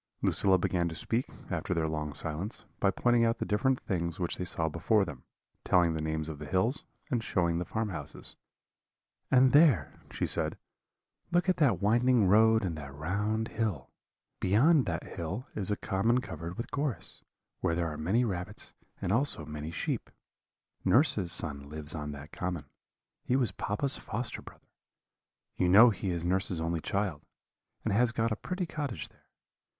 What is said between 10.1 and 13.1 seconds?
said, 'look at that winding road and that